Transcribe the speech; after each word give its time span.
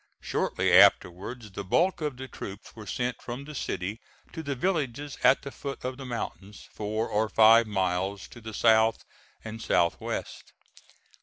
Shortly 0.19 0.73
afterwards 0.73 1.51
the 1.51 1.63
bulk 1.63 2.01
of 2.01 2.17
the 2.17 2.27
troops 2.27 2.75
were 2.75 2.87
sent 2.87 3.21
from 3.21 3.45
the 3.45 3.53
city 3.53 4.01
to 4.33 4.41
the 4.41 4.55
villages 4.55 5.19
at 5.23 5.43
the 5.43 5.51
foot 5.51 5.85
of 5.85 5.97
the 5.97 6.05
mountains, 6.07 6.67
four 6.73 7.07
or 7.07 7.29
five 7.29 7.67
miles 7.67 8.27
to 8.29 8.41
the 8.41 8.55
south 8.55 9.05
and 9.43 9.61
south 9.61 10.01
west. 10.01 10.53